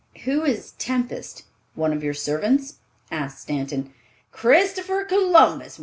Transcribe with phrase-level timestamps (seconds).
[0.23, 1.43] "Who is Tempest?
[1.75, 2.79] One of your servants?"
[3.11, 3.93] asked Stanton.
[4.31, 5.79] "Christopher Columbus!